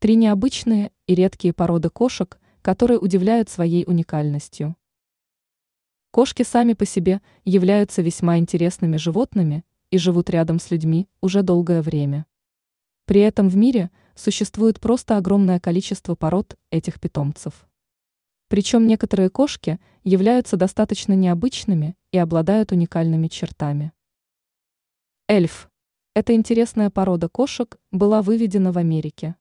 Три 0.00 0.14
необычные 0.14 0.92
и 1.08 1.16
редкие 1.16 1.52
породы 1.52 1.90
кошек, 1.90 2.38
которые 2.62 3.00
удивляют 3.00 3.48
своей 3.48 3.84
уникальностью. 3.84 4.76
Кошки 6.12 6.44
сами 6.44 6.74
по 6.74 6.86
себе 6.86 7.20
являются 7.44 8.00
весьма 8.00 8.38
интересными 8.38 8.96
животными 8.96 9.64
и 9.90 9.98
живут 9.98 10.30
рядом 10.30 10.60
с 10.60 10.70
людьми 10.70 11.08
уже 11.20 11.42
долгое 11.42 11.82
время. 11.82 12.26
При 13.06 13.22
этом 13.22 13.48
в 13.48 13.56
мире 13.56 13.90
существует 14.14 14.78
просто 14.78 15.16
огромное 15.16 15.58
количество 15.58 16.14
пород 16.14 16.56
этих 16.70 17.00
питомцев. 17.00 17.66
Причем 18.46 18.86
некоторые 18.86 19.30
кошки 19.30 19.80
являются 20.04 20.56
достаточно 20.56 21.12
необычными 21.14 21.96
и 22.12 22.18
обладают 22.18 22.70
уникальными 22.70 23.26
чертами. 23.26 23.90
Эльф. 25.26 25.68
Эта 26.14 26.34
интересная 26.34 26.88
порода 26.88 27.28
кошек 27.28 27.76
была 27.90 28.22
выведена 28.22 28.70
в 28.70 28.78
Америке. 28.78 29.34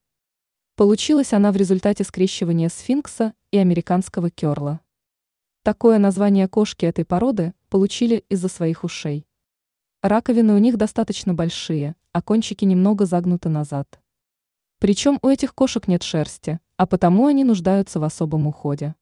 Получилась 0.77 1.33
она 1.33 1.51
в 1.51 1.55
результате 1.55 2.03
скрещивания 2.03 2.69
сфинкса 2.69 3.33
и 3.49 3.57
американского 3.57 4.29
керла. 4.29 4.79
Такое 5.63 5.97
название 5.97 6.47
кошки 6.47 6.85
этой 6.85 7.03
породы 7.03 7.55
получили 7.69 8.23
из-за 8.29 8.47
своих 8.47 8.83
ушей. 8.83 9.25
Раковины 10.03 10.53
у 10.53 10.59
них 10.59 10.77
достаточно 10.77 11.33
большие, 11.33 11.95
а 12.11 12.21
кончики 12.21 12.63
немного 12.63 13.07
загнуты 13.07 13.49
назад. 13.49 13.99
Причем 14.77 15.17
у 15.23 15.29
этих 15.29 15.55
кошек 15.55 15.87
нет 15.87 16.03
шерсти, 16.03 16.59
а 16.75 16.85
потому 16.85 17.25
они 17.25 17.43
нуждаются 17.43 17.99
в 17.99 18.03
особом 18.03 18.45
уходе. 18.45 18.93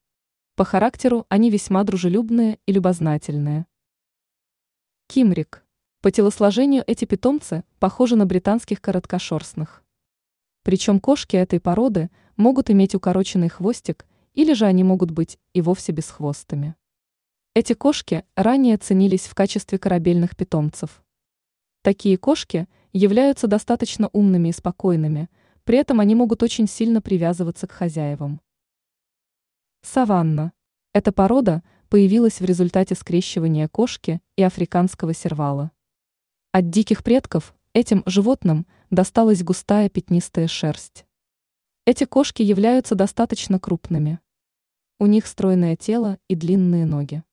По 0.55 0.63
характеру 0.63 1.25
они 1.27 1.49
весьма 1.49 1.83
дружелюбные 1.83 2.57
и 2.65 2.71
любознательные. 2.71 3.65
Кимрик. 5.07 5.65
По 5.99 6.09
телосложению 6.09 6.85
эти 6.87 7.03
питомцы 7.03 7.65
похожи 7.79 8.15
на 8.15 8.25
британских 8.25 8.79
короткошерстных. 8.79 9.84
Причем 10.65 10.99
кошки 10.99 11.35
этой 11.35 11.59
породы 11.59 12.09
могут 12.37 12.71
иметь 12.71 12.95
укороченный 12.95 13.49
хвостик, 13.49 14.07
или 14.33 14.53
же 14.53 14.65
они 14.65 14.83
могут 14.83 15.11
быть 15.11 15.37
и 15.53 15.61
вовсе 15.61 15.91
бесхвостыми. 15.91 16.73
Эти 17.53 17.73
кошки 17.73 18.25
ранее 18.35 18.77
ценились 18.77 19.27
в 19.27 19.35
качестве 19.35 19.77
корабельных 19.77 20.35
питомцев. 20.35 21.03
Такие 21.83 22.17
кошки 22.17 22.67
являются 22.93 23.45
достаточно 23.45 24.09
умными 24.11 24.49
и 24.49 24.51
спокойными, 24.51 25.29
при 25.65 25.77
этом 25.77 25.99
они 25.99 26.15
могут 26.15 26.41
очень 26.41 26.67
сильно 26.67 26.99
привязываться 26.99 27.67
к 27.67 27.71
хозяевам. 27.71 28.41
Саванна. 29.83 30.51
Эта 30.93 31.11
порода 31.11 31.61
появилась 31.89 32.39
в 32.39 32.43
результате 32.43 32.95
скрещивания 32.95 33.67
кошки 33.67 34.19
и 34.35 34.41
африканского 34.41 35.13
сервала. 35.13 35.71
От 36.51 36.71
диких 36.71 37.03
предков 37.03 37.53
этим 37.73 38.01
животным 38.07 38.65
досталась 38.95 39.43
густая 39.43 39.89
пятнистая 39.89 40.47
шерсть. 40.47 41.05
Эти 41.85 42.05
кошки 42.05 42.41
являются 42.41 42.95
достаточно 42.95 43.59
крупными. 43.59 44.19
У 44.99 45.05
них 45.05 45.27
стройное 45.27 45.75
тело 45.75 46.17
и 46.29 46.35
длинные 46.35 46.85
ноги. 46.85 47.23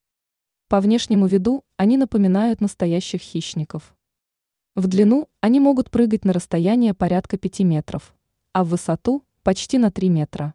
По 0.68 0.80
внешнему 0.80 1.26
виду 1.26 1.64
они 1.76 1.96
напоминают 1.96 2.60
настоящих 2.60 3.20
хищников. 3.22 3.94
В 4.74 4.88
длину 4.88 5.28
они 5.40 5.60
могут 5.60 5.90
прыгать 5.90 6.24
на 6.24 6.32
расстояние 6.32 6.94
порядка 6.94 7.38
5 7.38 7.60
метров, 7.60 8.14
а 8.52 8.64
в 8.64 8.70
высоту 8.70 9.22
почти 9.42 9.78
на 9.78 9.92
3 9.92 10.08
метра. 10.08 10.54